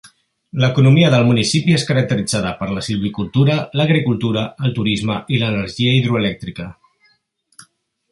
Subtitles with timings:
[0.61, 6.67] L'economia del municipi és caracteritzada per la silvicultura, l'agricultura, el turisme i l'energia hidroelèctrica.